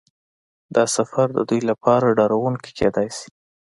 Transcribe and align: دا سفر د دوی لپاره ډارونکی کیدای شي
دا 0.75 0.83
سفر 0.95 1.27
د 1.33 1.39
دوی 1.49 1.61
لپاره 1.69 2.15
ډارونکی 2.17 2.71
کیدای 2.79 3.07
شي 3.17 3.29